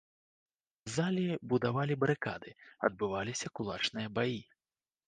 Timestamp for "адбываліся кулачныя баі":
2.91-4.39